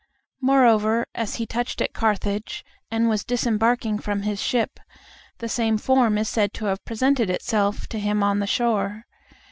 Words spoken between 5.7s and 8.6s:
form is said to have presented itself to him on the